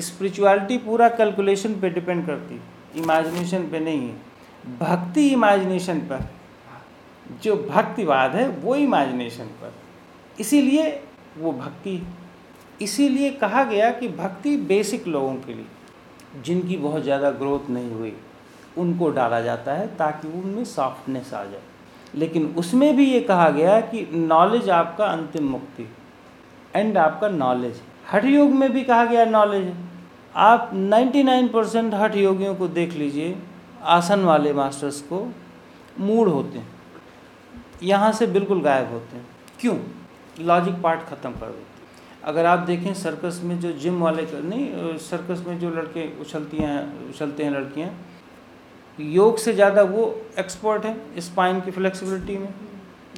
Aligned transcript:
Spirituality 0.00 0.78
पूरा 0.78 1.08
calculation 1.08 1.74
पे 1.80 1.90
depend 1.90 2.26
करती 2.26 2.54
है। 2.54 2.60
इमेजिनेशन 2.96 3.68
पे 3.68 3.80
नहीं 3.80 4.08
है। 4.08 4.78
भक्ति 4.80 5.28
इमेजिनेशन 5.28 5.98
पर, 6.00 6.28
जो 7.42 7.56
भक्तिवाद 7.70 8.34
है, 8.36 8.48
वो 8.48 8.74
इमेजिनेशन 8.76 9.44
पर। 9.60 9.72
इसीलिए 10.40 10.88
वो 11.38 11.52
भक्ति, 11.52 12.00
इसीलिए 12.82 13.30
कहा 13.30 13.64
गया 13.64 13.90
कि 13.90 14.08
भक्ति 14.08 14.56
बेसिक 14.56 15.06
लोगों 15.08 15.34
के 15.36 15.54
लिए। 15.54 16.42
जिनकी 16.42 16.76
बहुत 16.76 17.02
ज़्यादा 17.02 17.30
ग्रोथ 17.32 17.70
नहीं 17.70 17.90
हुई, 17.90 18.12
उनको 18.78 19.10
डाला 19.10 19.40
जाता 19.40 19.72
है 19.72 19.86
ताकि 19.96 20.28
उनमें 20.28 20.64
सॉफ्टनेस 20.64 21.32
आ 21.34 21.44
जाए। 21.44 21.62
लेकिन 22.14 22.46
उसमें 22.58 22.94
भी 22.96 23.10
ये 23.12 23.20
कहा 23.20 23.48
गया 23.50 23.80
कि 23.80 24.06
नॉलेज 24.12 24.70
आपका 24.70 25.06
अंतिम 25.06 25.48
मुक्ति 25.48 25.88
एंड 26.76 26.98
आपका 26.98 27.28
नॉलेज 27.28 27.80
हठ 28.04 28.24
योग 28.24 28.50
में 28.50 28.70
भी 28.72 28.82
कहा 28.84 29.04
गया 29.04 29.24
नॉलेज 29.24 29.72
आप 30.34 30.70
99 30.74 31.48
परसेंट 31.48 31.94
हठ 31.94 32.16
योगियों 32.16 32.54
को 32.54 32.68
देख 32.70 32.92
लीजिए 32.92 33.36
आसन 33.82 34.20
वाले 34.20 34.52
मास्टर्स 34.52 35.00
को 35.02 35.26
मूड 36.00 36.28
होते 36.28 36.58
हैं। 36.58 36.68
यहाँ 37.82 38.12
से 38.12 38.26
बिल्कुल 38.28 38.60
गायब 38.62 38.90
होते 38.92 39.16
हैं। 39.16 39.26
क्यों? 39.60 39.76
लॉजिक 40.40 40.80
पार्ट 40.82 41.00
ख़त्म 41.00 41.30
कर 41.30 41.46
देते 41.46 41.72
अगर 42.24 42.46
आप 42.46 42.58
देखें 42.58 42.92
सर्कस 42.94 43.40
में 43.44 43.58
जो 43.60 43.72
जिम 43.72 44.00
वाले 44.02 44.24
कर, 44.26 44.42
नहीं 44.42 44.96
सर्कस 44.98 45.44
में 45.46 45.58
जो 45.58 45.70
लड़के 45.70 46.08
उछलती 46.20 46.56
हैं 46.56 47.08
उछलते 47.08 47.44
हैं 47.44 47.50
लड़कियाँ 47.50 47.90
योग 48.98 49.38
से 49.38 49.52
ज़्यादा 49.52 49.82
वो 49.84 50.04
एक्सपर्ट 50.38 50.84
हैं 50.84 51.20
स्पाइन 51.20 51.60
की 51.60 51.70
फ्लेक्सिबिलिटी 51.70 52.36
में। 52.38 52.54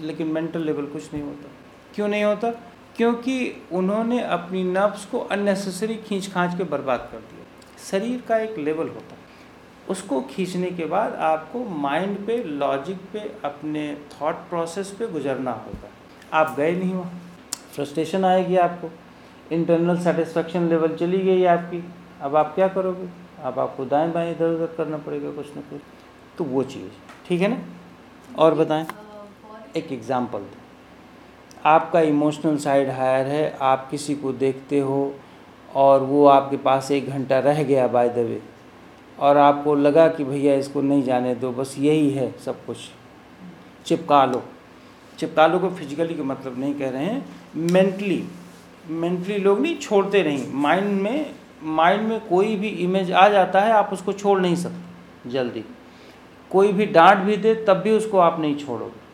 लेकिन 0.00 0.26
मेंटल 0.28 0.60
लेवल 0.60 0.86
कुछ 0.86 1.12
नहीं 1.12 1.22
होता। 1.22 1.50
क्यों 1.94 2.08
नहीं 2.08 2.24
होता? 2.24 2.50
क्योंकि 2.96 3.62
उन्होंने 3.72 4.22
अपनी 4.22 4.64
नर्व्स 4.64 5.04
को 5.04 5.18
अननेसेसरी 5.18 5.94
खींच 5.96 6.32
खांच 6.32 6.56
के 6.56 6.64
बर्बाद 6.64 7.08
कर 7.12 7.18
दिया। 7.18 7.44
शरीर 7.90 8.22
का 8.28 8.38
एक 8.38 8.58
लेवल 8.58 8.88
होता 8.88 9.14
है। 9.14 9.24
उसको 9.88 10.20
खींचने 10.20 10.70
के 10.70 10.84
बाद 10.84 11.14
आपको 11.14 11.64
माइंड 11.64 12.26
पे 12.26 12.42
लॉजिक 12.44 12.96
पे 13.12 13.18
अपने 13.44 13.82
थॉट 14.12 14.34
प्रोसेस 14.34 14.90
पे 14.90 15.06
गुजरना 15.06 15.50
होगा। 15.50 15.90
आप 16.32 16.56
गए 16.56 16.72
नहीं 16.72 16.94
वहाँ। 16.94 17.20
फ्रस्ट्रेशन 17.74 18.24
आएगी 18.24 18.56
आपको। 18.56 18.90
इंटरनल 19.54 20.00
सेटिस्फेक्शन 20.00 20.68
लेवल 20.68 20.96
चली 20.96 21.18
गई 21.18 21.44
आपकी। 21.44 21.84
अब 22.20 22.36
आप 22.36 22.54
क्या 22.54 22.68
करोगे? 22.68 23.08
अब 23.42 23.58
आपको 23.58 23.84
दाएँ 23.84 24.12
बाएँ 24.12 24.30
इधर 24.32 24.54
उधर 24.54 24.74
करना 24.76 24.98
पड़ेगा 24.98 25.30
कुछ 25.30 25.56
ना 25.56 25.62
कुछ। 25.62 25.80
तो 26.38 26.44
वो 26.44 26.62
चीज़। 26.62 27.26
ठीक 27.28 27.40
है 27.40 27.48
ना? 27.48 27.58
और 28.38 28.54
बताएँ। 28.54 28.86
एक 29.76 29.92
एग्ज़ाम्पल 29.92 30.38
दें। 30.38 30.65
आपका 31.64 32.00
इमोशनल 32.00 32.56
साइड 32.56 32.90
हायर 32.90 33.26
है, 33.26 33.56
आप 33.60 33.88
किसी 33.90 34.14
को 34.14 34.32
देखते 34.32 34.78
हो 34.78 35.14
और 35.74 36.00
वो 36.00 36.26
आपके 36.26 36.56
पास 36.56 36.90
एक 36.90 37.08
घंटा 37.08 37.38
रह 37.38 37.62
गया 37.62 37.86
बाय 37.86 38.08
द 38.08 38.18
वे 38.18 38.40
और 39.18 39.36
आपको 39.36 39.74
लगा 39.74 40.08
कि 40.08 40.24
भैया 40.24 40.54
इसको 40.54 40.80
नहीं 40.82 41.02
जाने 41.02 41.34
दो, 41.34 41.52
बस 41.52 41.74
यही 41.78 42.10
है 42.10 42.30
सब 42.44 42.64
कुछ। 42.66 42.76
चिपका 43.86 44.24
लो। 44.24 44.42
चिपका 45.18 45.46
लो 45.46 45.58
को 45.58 45.70
फिजिकली 45.70 46.14
का 46.14 46.22
मतलब 46.22 46.58
नहीं 46.58 46.74
कह 46.74 46.90
रहे 46.90 47.04
हैं 47.04 47.24
मेंटली 47.56 48.22
मेंटली 48.88 49.38
लोग 49.38 49.60
नहीं, 49.60 49.76
छोड़ते 49.76 50.22
नहीं। 50.22 50.52
माइंड 50.52 51.00
में 51.02 51.34
माइंड 51.62 52.02
में 52.08 52.20
कोई 52.20 52.56
भी 52.56 52.68
इमेज 52.68 53.12
आ 53.12 53.28
जाता 53.28 53.60
है, 53.60 53.72
आप 53.72 53.90
उसको 53.92 54.12
छोड़ 54.12 54.40
नहीं 54.40 54.56
सकते 54.56 55.30
जल्दी। 55.30 55.64
कोई 56.50 56.72
भी 56.72 56.86
डांट 56.86 57.18
भी 57.18 57.36
दे, 57.36 57.54
तब 57.68 57.76
भी 57.76 57.90
उसको 57.90 58.18
आप 58.18 58.40
नहीं 58.40 58.56
छोड़ोगे। 58.56 59.05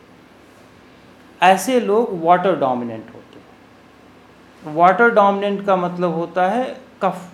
ऐसे 1.43 1.79
लोग 1.79 2.23
वाटर 2.23 2.55
डोमिनेंट 2.55 3.05
होते 3.05 3.39
हैं। 3.39 4.75
वाटर 4.75 5.09
डोमिनेंट 5.11 5.65
का 5.65 5.75
मतलब 5.75 6.13
होता 6.15 6.47
है 6.49 6.63
कफ। 7.01 7.29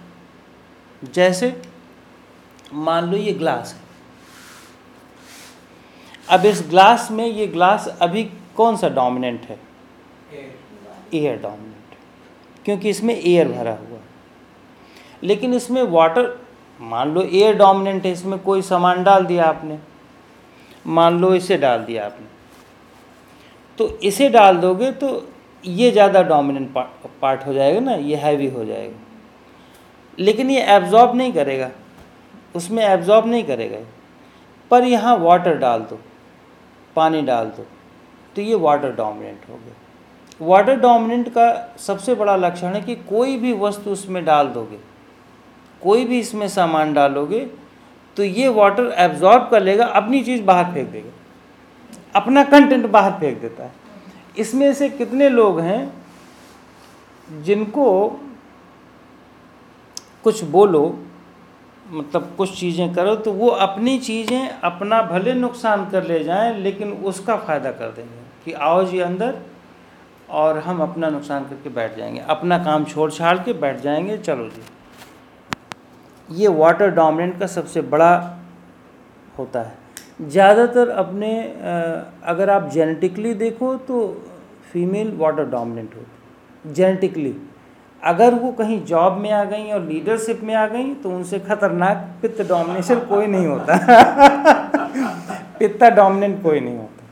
जैसे, 1.04 1.62
मान 2.74 3.10
लो 3.12 3.18
ये 3.18 3.34
ग्लास 3.34 3.74
है। 3.74 3.88
अब 6.30 6.46
इस 6.46 6.62
ग्लास 6.70 7.08
में 7.12 7.26
ये 7.26 7.48
ग्लास 7.48 7.88
अभी 8.02 8.24
कौन 8.56 8.76
सा 8.78 8.90
डोमिनेंट 8.90 9.42
है? 9.42 9.60
एयर 11.14 11.38
डोमिनेंट 11.38 11.96
क्योंकि 12.66 12.90
इसमें 12.90 13.14
एयर 13.16 13.48
भरा 13.48 13.72
हुआ 13.74 14.00
लेकिन 15.24 15.54
इसमें 15.54 15.82
वाटर 15.84 16.28
मान 16.80 17.14
लो 17.14 17.22
एयर 17.24 17.56
डोमिनेंट 17.58 18.06
है, 18.06 18.12
इसमें 18.12 18.38
कोई 18.40 18.62
सामान 18.62 19.04
डाल 19.04 19.26
दिया 19.26 19.46
आपने। 19.46 19.80
मान 20.88 21.20
लो 21.20 21.34
इसे 21.36 21.58
डाल 21.58 21.84
दिया 21.84 22.06
आपने। 22.06 22.28
तो 23.80 23.88
इसे 24.04 24.30
डाल 24.30 24.58
दोगे 24.58 24.92
तो 24.94 25.10
ये 25.64 25.92
ज़्यादा 25.92 26.22
डोमिनेंट 26.24 26.74
पार्ट 27.22 27.46
हो 27.46 27.54
जाएगा 27.54 27.80
ना, 27.80 27.94
ये 27.94 28.16
हैवी 28.18 28.48
हो 28.50 28.66
जाएगा। 28.66 28.98
लेकिन 30.18 30.50
ये 30.52 30.62
एब्जॉर्ब 30.76 31.16
नहीं 31.16 31.34
करेगा। 31.34 31.70
उसमें 32.56 32.84
एब्जॉर्ब 32.86 33.28
नहीं 33.28 33.44
करेगा 33.46 33.78
पर 34.72 34.84
यहाँ 34.86 35.18
वाटर 35.20 35.58
डाल 35.58 35.80
दो, 35.82 36.00
पानी 36.96 37.22
डाल 37.24 37.46
दो 37.48 37.66
तो 38.36 38.42
ये 38.42 38.56
वाटर 38.58 38.92
डोमिनेंट 38.94 39.50
हो 39.50 39.56
गया। 39.56 39.74
वाटर 40.42 40.76
डोमिनेंट 40.80 41.30
का 41.30 41.76
सबसे 41.80 42.16
बड़ा 42.16 42.36
लक्षण 42.38 42.74
है 42.74 42.82
कि 42.82 42.96
कोई 43.08 43.38
भी 43.38 43.54
वस्तु 43.56 43.92
उसमें 43.92 44.24
डाल 44.26 44.48
दोगे, 44.50 44.78
कोई 45.82 46.06
भी 46.06 46.20
इसमें 46.20 46.48
सामान 46.50 46.94
डालोगे 46.94 47.40
तो 48.18 48.24
ये 48.24 48.48
वाटर 48.50 48.94
एब्जॉर्ब 49.00 49.48
कर 49.52 49.62
लेगा, 49.64 49.86
अपनी 49.86 50.24
चीज़ 50.24 50.44
बाहर 50.44 50.74
फेंक 50.74 50.88
देगा। 50.90 51.12
अपना 52.14 52.44
कंटेंट 52.46 52.86
बाहर 52.88 53.12
फेंक 53.20 53.40
देता 53.42 53.64
है। 53.64 53.72
इसमें 54.38 54.74
से 54.74 54.90
कितने 54.92 55.30
लोग 55.30 55.60
हैं 55.60 55.82
जिनको 57.44 57.86
कुछ 60.24 60.44
बोलो 60.46 60.84
मतलब 61.88 62.34
कुछ 62.38 62.60
चीज़ें 62.60 62.94
करो 62.94 63.16
तो 63.18 63.32
वो 63.34 63.48
अपनी 63.60 63.98
चीज़ें 64.00 64.50
अपना 64.50 65.02
भले 65.04 65.34
नुकसान 65.34 65.90
कर 65.90 66.04
ले 66.04 66.24
जाएँ, 66.24 66.54
लेकिन 66.56 66.92
उसका 66.94 67.36
फ़ायदा 67.38 67.72
कर 67.72 67.92
देंगे 67.92 68.22
कि 68.46 68.52
आओ 68.54 68.84
जी 68.86 69.00
अंदर 69.00 69.42
और 70.32 70.58
हम 70.60 70.82
अपना 70.82 71.10
नुकसान 71.10 71.46
करके 71.46 71.70
बैठ 71.70 71.96
जाएँगे। 71.98 72.20
अपना 72.30 72.58
काम 72.64 72.86
छोड़ 72.86 73.12
छाड़ 73.12 73.38
के 73.38 73.54
बैठ 73.56 73.82
जाएँगे, 73.82 74.18
चलो 74.18 74.50
जी। 74.50 74.62
ये 76.30 76.48
वाटर 76.50 76.90
डोमिनेंट 76.92 77.40
का 77.40 77.48
सबसे 77.48 77.82
बड़ा 77.84 78.12
होता 79.38 79.62
है। 79.62 79.78
ज़्यादातर 80.20 80.90
अपने 81.00 81.32
अगर 82.28 82.50
आप 82.50 82.70
जेनेटिकली 82.70 83.34
देखो 83.36 83.76
तो 83.88 84.00
फीमेल 84.72 85.16
वाटर 85.18 85.46
डोमिनेंट 85.50 85.96
होती 85.96 86.74
जेनेटिकली 86.74 87.36
अगर 88.04 88.34
वो 88.34 88.52
कहीं 88.52 88.84
जॉब 88.86 89.18
में 89.18 89.32
आ 89.32 89.44
गई 89.44 89.72
और 89.72 89.82
लीडरशिप 89.84 90.42
में 90.44 90.54
आ 90.56 90.66
गई 90.68 90.94
तो 90.94 91.10
उनसे 91.10 91.40
खतरनाक 91.40 92.06
पित्त 92.22 92.42
डोमिनेशन 92.50 93.00
कोई 93.10 93.28
नहीं 93.28 93.48
होता। 93.48 93.78
पित्ता 95.60 95.90
डोमिनेंट 95.90 96.42
कोई 96.44 96.60
नहीं 96.60 96.78
होता। 96.78 97.08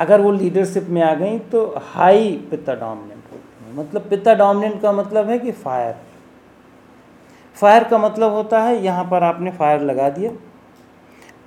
अगर 0.00 0.20
वो 0.20 0.30
लीडरशिप 0.32 0.86
में 0.88 1.02
आ 1.02 1.14
गई 1.14 1.38
तो 1.52 1.64
हाई 1.86 2.30
पित्ता 2.50 2.74
डोमिनेंट 2.74 3.22
होती 3.32 3.64
है। 3.64 3.76
मतलब 3.78 4.08
पित्ता 4.10 4.34
डोमिनेंट 4.34 4.80
का 4.82 4.92
मतलब 4.92 5.28
है 5.30 5.38
कि 5.38 5.52
फायर 5.54 5.94
फायर 7.56 7.84
का 7.84 7.98
मतलब 7.98 8.32
होता 8.32 8.62
है, 8.62 8.82
यहाँ 8.82 9.04
पर 9.04 9.22
आपने 9.22 9.50
फायर 9.50 9.80
लगा 9.82 10.08
दिया। 10.10 10.30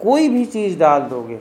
कोई 0.01 0.29
भी 0.29 0.45
चीज़ 0.47 0.77
डाल 0.79 1.01
दोगे 1.09 1.39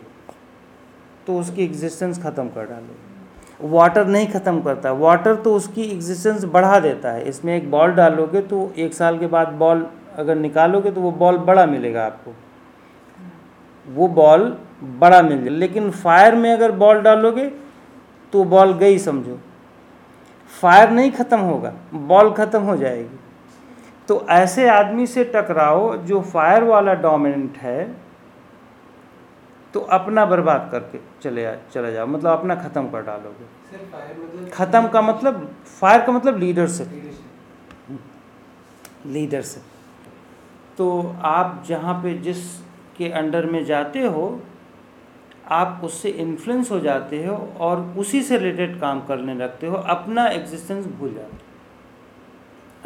तो 1.26 1.38
उसकी 1.38 1.64
एग्जिस्टेंस 1.64 2.22
ख़त्म 2.22 2.48
कर 2.48 2.64
डालोगे। 2.64 3.68
वाटर 3.68 4.06
नहीं 4.06 4.26
ख़त्म 4.28 4.60
करता। 4.60 4.92
वाटर 4.94 5.34
तो 5.36 5.54
उसकी 5.54 5.82
एग्जिस्टेंस 5.84 6.44
बढ़ा 6.46 6.78
देता 6.80 7.10
है। 7.12 7.28
इसमें 7.28 7.56
एक 7.56 7.70
बॉल 7.70 7.92
डालोगे 7.92 8.40
तो 8.42 8.72
एक 8.78 8.94
साल 8.94 9.18
के 9.18 9.26
बाद 9.28 9.48
बॉल 9.58 9.86
अगर 10.18 10.34
निकालोगे 10.36 10.90
तो 10.90 11.00
वो 11.00 11.10
बॉल 11.12 11.38
बड़ा 11.40 11.66
मिलेगा 11.66 12.04
आपको। 12.06 12.32
वो 13.86 14.08
बॉल 14.10 14.56
बड़ा 15.00 15.22
मिल 15.22 15.38
जाए। 15.38 15.48
लेकिन 15.50 15.90
फायर 15.92 16.34
में 16.34 16.52
अगर 16.52 16.72
बॉल 16.74 17.00
डालोगे 17.02 17.46
तो 18.32 18.44
बॉल 18.46 18.72
गई 18.74 18.98
समझो। 18.98 19.38
फायर 20.52 20.90
नहीं 20.90 21.10
ख़त्म 21.12 21.38
होगा। 21.40 21.72
बॉल 21.94 22.32
ख़त्म 22.34 22.60
हो 22.62 22.76
जाएगी। 22.76 23.18
तो 24.08 24.24
ऐसे 24.30 24.68
आदमी 24.68 25.06
से 25.06 25.24
टकराओ 25.34 25.96
जो 25.98 26.20
फायर 26.22 26.64
वाला 26.64 26.94
डोमिनेंट 27.02 27.56
है। 27.58 28.09
तो 29.74 29.80
अपना 29.96 30.24
बर्बाद 30.26 30.68
करके 30.72 30.98
चले 31.22 31.44
आ 31.46 31.54
चले 31.74 31.92
जाओ 31.92 32.06
मतलब 32.06 32.38
अपना 32.38 32.54
ख़त्म 32.54 32.90
कर 32.90 33.02
डालोगे। 33.02 33.44
मतलब 33.72 34.50
ख़त्म 34.52 34.88
का 34.88 35.02
मतलब 35.02 35.34
फायर 35.80 36.00
का 36.06 36.12
मतलब 36.12 36.38
लीडरशिप 36.38 36.88
लीडरशिप 39.06 39.62
तो 40.78 41.14
आप 41.24 41.62
जहाँ 41.68 41.94
पे 42.02 42.14
जिस 42.18 42.40
के 42.96 43.08
अंडर 43.12 43.46
में 43.46 43.64
जाते 43.64 44.00
हो 44.06 44.40
आप 45.50 45.80
उससे 45.84 46.08
इन्फ्लुएंस 46.24 46.70
हो 46.70 46.80
जाते 46.80 47.24
हो 47.24 47.36
और 47.60 47.80
उसी 47.98 48.22
से 48.22 48.36
रिलेटेड 48.38 48.80
काम 48.80 49.00
करने 49.06 49.34
लगते 49.34 49.66
हो 49.66 49.76
अपना 49.94 50.26
एग्जिस्टेंस 50.28 50.86
भूल 50.88 51.14
जाते 51.14 51.36
हो। 51.36 51.40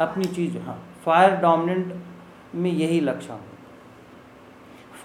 अपनी 0.05 0.25
चीज़ 0.27 0.57
हाँ 0.57 0.77
फायर 1.05 1.35
डोमिनेंट 1.41 1.93
में 2.55 2.71
यही 2.71 2.99
लक्षण 3.01 3.37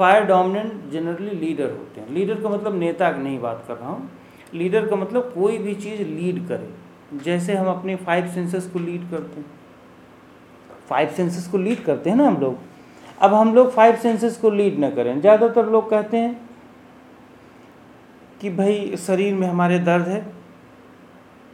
फायर 0.01 0.25
डोमिनेंट 0.25 0.91
जनरली 0.93 1.31
लीडर 1.31 1.71
होते 1.71 2.01
हैं। 2.01 2.11
लीडर 2.11 2.41
का 2.43 2.49
मतलब 2.49 2.75
नेता 2.75 3.11
की 3.13 3.23
नहीं 3.23 3.39
बात 3.41 3.65
कर 3.69 3.77
रहा 3.77 3.89
हूँ। 3.89 4.11
लीडर 4.55 4.87
का 4.87 4.97
मतलब 4.97 5.33
कोई 5.35 5.59
भी 5.59 5.75
चीज़ 5.75 6.03
लीड 6.03 6.47
करे। 6.49 7.19
जैसे 7.25 7.55
हम 7.55 7.67
अपने 7.67 7.97
फाइव 7.97 8.29
सेंसेस 8.29 8.67
को 8.67 8.79
लीड 8.79 9.11
करते 9.11 9.41
हैं। 9.41 9.47
फाइव 10.89 11.09
सेंसेस 11.09 11.47
को 11.49 11.59
लीड 11.59 11.85
करते 11.85 12.11
हैं 12.11 12.17
ना 12.17 12.27
हम 12.27 12.41
लोग? 12.41 12.57
अब 13.21 13.35
हम 13.35 13.55
लोग 13.55 13.71
फाइव 13.73 13.97
सेंसेस 13.97 14.37
को 14.37 14.51
लीड 14.51 14.79
ना 14.79 14.91
करें। 14.91 15.21
ज़्यादातर 15.21 15.67
लोग 15.67 15.91
कहते 15.91 16.17
हैं 16.17 16.41
कि 18.41 18.51
भाई, 18.51 18.97
शरीर 18.99 19.35
में 19.35 19.47
हमारे 19.49 19.79
दर्द 19.81 20.09
है। 20.09 20.25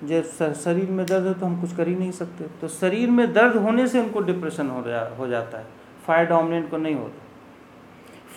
जब 0.05 0.55
शरीर 0.55 0.91
में 0.91 1.05
दर्द 1.07 1.27
है 1.27 1.35
तो 1.35 1.47
हम 1.47 1.61
कुछ 1.61 1.77
कर 1.77 1.89
ही 1.89 1.95
नहीं 1.95 2.11
सकते। 2.13 2.45
तो 2.61 2.69
शरीर 2.71 3.11
में 3.11 3.33
दर्द 3.33 3.57
होने 3.57 3.87
से 3.89 4.01
उनको 4.01 4.21
डिप्रेशन 4.23 4.69
हो 4.69 4.83
जा, 4.83 5.01
हो 5.19 5.27
जाता 5.27 5.59
है। 5.59 5.67
फायर 6.07 6.27
डोमिनेंट 6.27 6.71
को 6.71 6.77
नहीं 6.77 6.95
होता। 6.95 7.25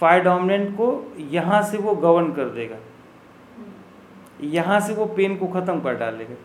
फायर 0.02 0.24
डोमिनेंट 0.24 0.76
को 0.78 0.88
यहाँ 1.32 1.62
से 1.64 1.78
वो 1.78 1.96
गवर्न 1.98 2.32
कर 2.34 2.50
देगा। 2.52 2.78
यहाँ 4.46 4.80
से 4.80 4.94
वो 4.94 5.06
पेन 5.08 5.36
को 5.38 5.48
ख़त्म 5.50 5.80
कर 5.80 5.96
डालेगा 5.98 6.36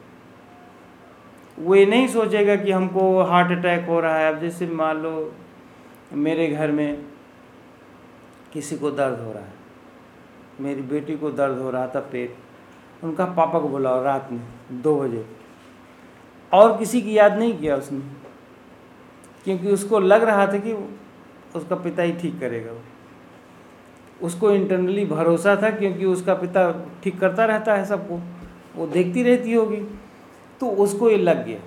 वो 1.59 1.75
ये 1.75 1.85
नहीं 1.87 2.07
सोचेगा 2.09 2.57
कि 2.57 2.71
हमको 2.71 3.23
हार्ट 3.23 3.59
अटैक 3.59 3.87
हो 3.89 3.99
रहा 4.01 4.17
है। 4.19 4.33
अब 4.33 4.41
जैसे 4.41 4.67
मान 4.69 4.97
लो 4.99 5.33
मेरे 6.15 6.49
घर 6.49 6.71
में 6.71 7.05
किसी 8.53 8.77
को 8.77 8.91
दर्द 8.93 9.21
हो 9.21 9.33
रहा 9.33 9.43
है, 9.43 9.53
मेरी 10.61 10.83
बेटी 10.85 11.17
को 11.17 11.31
दर्द 11.33 11.59
हो 11.59 11.71
रहा 11.71 11.87
था 11.87 12.01
पेट, 12.03 12.35
उनका 13.05 13.25
पापा 13.27 13.59
को 13.61 13.69
बुलाओ 13.69 14.03
रात 14.05 14.29
में, 14.33 14.41
दो 14.73 14.97
बजे। 14.97 15.25
और 16.53 16.77
किसी 16.79 17.03
की 17.03 17.17
याद 17.19 17.39
नहीं 17.39 17.57
किया 17.59 17.77
उसने, 17.77 18.01
क्योंकि 19.47 19.71
उसको 19.71 19.99
लग 20.01 20.23
रहा 20.25 20.47
था 20.47 20.59
कि 20.59 20.73
उसका 21.55 21.77
पिता 21.77 22.03
ही 22.03 22.13
ठीक 22.13 22.39
करेगा। 22.41 22.73
वो 22.73 22.83
उसको 24.21 24.51
इंटरनली 24.51 25.05
भरोसा 25.07 25.57
था 25.63 25.71
क्योंकि 25.71 26.05
उसका 26.07 26.35
पिता 26.35 26.71
ठीक 27.05 27.19
करता 27.21 27.45
रहता 27.45 27.75
है 27.75 27.85
सबको, 27.85 28.21
वो 28.77 28.87
देखती 28.87 29.23
रहती 29.23 29.53
होगी 29.53 29.77
तो 30.61 30.67
उसको 30.79 31.11
ये 31.11 31.17
लग 31.19 31.45
गया। 31.47 31.59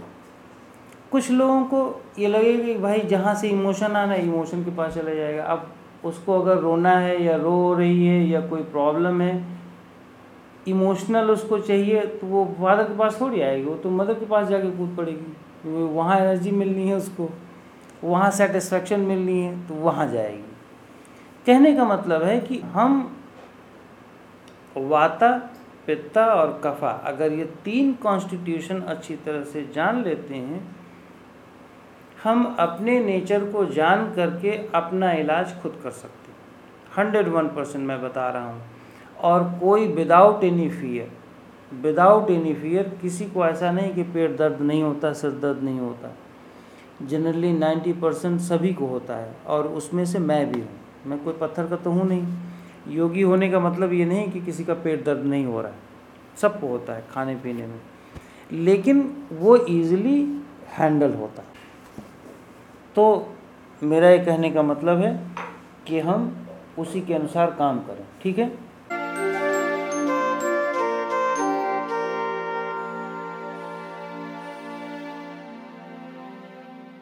कुछ 1.12 1.30
लोगों 1.32 1.64
को 1.64 1.80
ये 2.20 2.28
लगेगा 2.28 2.64
कि 2.64 2.76
भाई 2.76 3.00
जहाँ 3.10 3.34
से 3.36 3.50
इमोशन 3.50 3.96
आना 3.96 4.16
इमोशन 4.16 4.64
के 4.64 4.72
पास 4.72 4.94
चला 4.94 5.14
जाएगा। 5.14 5.44
अब 5.44 5.72
उसको 6.06 6.40
अगर 6.40 6.58
रोना 6.60 6.98
है 7.00 7.22
या 7.24 7.36
रो 7.38 7.74
रही 7.74 8.06
है 8.08 8.24
या 8.30 8.42
कोई 8.48 8.64
प्रॉब्लम 8.66 9.22
है 9.22 9.46
इमोशनल 10.68 11.32
उसको 11.32 11.60
चाहिए 11.60 12.06
तो 12.08 12.28
वो 12.28 12.44
फादर 12.60 12.84
के 12.84 12.98
पास 12.98 13.20
थोड़ी 13.22 13.42
आएगी। 13.42 13.64
वो 13.66 13.76
तो 13.76 13.90
मदर 13.92 14.14
के 14.14 14.26
पास 14.26 14.48
जाके 14.48 14.72
कूद 14.72 14.96
पड़ेगी 14.98 15.86
वहाँ 15.94 16.20
एनर्जी 16.20 16.52
मिलनी 16.52 16.88
है 16.88 16.96
उसको, 16.96 17.30
वहाँ 18.04 18.30
सेटिस्फेक्शन 18.32 19.00
मिलनी 19.02 19.40
है 19.42 19.56
तो 19.68 19.74
वहाँ 19.76 20.12
जाएगी। 20.12 20.47
कहने 21.48 21.74
का 21.76 21.84
मतलब 21.86 22.24
है 22.24 22.40
कि 22.40 22.58
हम 22.74 22.96
वाता, 24.78 25.30
पित्ता 25.88 26.26
और 26.26 26.60
कफा, 26.64 26.90
अगर 27.06 27.34
ये 27.34 27.44
तीन 27.66 27.94
कॉन्स्टिट्यूशन 28.04 28.80
अच्छी 28.84 29.16
तरह 29.16 29.44
से 29.44 29.68
जान 29.76 30.04
लेते 30.04 30.36
हैं, 30.36 30.62
हम 32.24 32.56
अपने 32.60 33.00
नेचर 33.04 33.46
को 33.52 33.66
जान 33.66 34.12
करके 34.16 34.52
अपना 34.76 35.12
इलाज 35.14 35.54
खुद 35.62 35.80
कर 35.84 35.92
सकते 35.92 36.32
हंड्रेड 36.98 37.28
वन 37.28 37.48
परसेंट 37.48 37.86
मैं 37.88 38.02
बता 38.02 38.30
रहा 38.30 38.46
हूँ। 38.46 38.62
और 39.20 39.44
कोई 39.60 39.88
without 39.88 40.44
any 40.44 40.70
fear 40.70 41.12
without 41.74 42.30
any 42.32 42.54
fear 42.54 42.90
किसी 43.02 43.26
को 43.26 43.46
ऐसा 43.46 43.72
नहीं 43.72 43.94
कि 43.94 44.04
पेट 44.04 44.38
दर्द 44.38 44.62
नहीं 44.62 44.84
होता, 44.84 45.14
सिर 45.14 45.32
दर्द 45.32 45.64
नहीं 45.64 45.80
होता। 45.80 46.12
जनरली 47.04 47.52
नाइन्टी 47.54 47.94
परसेंट 47.94 48.40
सभी 48.42 48.74
को 48.74 48.86
होता 48.86 49.16
है 49.16 49.36
और 49.48 49.68
उसमें 49.70 50.04
से 50.06 50.20
मैं 50.20 50.52
भी 50.52 50.60
हूँ। 50.60 50.87
मैं 51.08 51.24
कोई 51.24 51.34
पत्थर 51.34 51.68
का 51.68 51.76
तो 51.76 51.92
हूँ 51.92 52.08
नहीं। 52.08 52.96
योगी 52.96 53.22
होने 53.22 53.50
का 53.50 53.60
मतलब 53.60 53.94
ये 53.94 54.06
नहीं 54.06 54.32
कि 54.32 54.42
किसी 54.42 54.64
का 54.64 54.74
पेट 54.74 55.04
दर्द 55.06 55.24
नहीं 55.26 55.46
हो 55.46 55.62
रहा 55.62 55.72
है। 55.72 55.78
सबको 56.38 56.68
होता 56.68 56.94
है 56.94 57.04
खाने 57.12 57.36
पीने 57.36 57.68
में। 57.68 57.80
लेकिन 58.52 59.26
वो 59.34 59.58
ईज़िली 59.70 60.44
हैंडल 60.70 61.14
होता 61.14 61.42
है। 61.42 61.48
तो 62.96 63.36
मेरा 63.84 64.10
ये 64.10 64.20
कहने 64.20 64.50
का 64.52 64.62
मतलब 64.62 64.98
है 64.98 65.32
कि 65.88 66.00
हम 66.00 66.48
उसी 66.80 67.02
के 67.02 67.14
अनुसार 67.14 67.52
काम 67.52 67.80
करें, 67.80 68.06
ठीक 68.22 68.40
है? 68.40 68.52